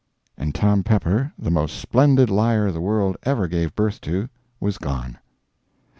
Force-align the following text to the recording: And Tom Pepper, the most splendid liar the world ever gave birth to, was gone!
And 0.35 0.55
Tom 0.55 0.81
Pepper, 0.83 1.31
the 1.37 1.51
most 1.51 1.77
splendid 1.77 2.31
liar 2.31 2.71
the 2.71 2.81
world 2.81 3.17
ever 3.21 3.47
gave 3.47 3.75
birth 3.75 4.01
to, 4.01 4.29
was 4.59 4.79
gone! 4.79 5.19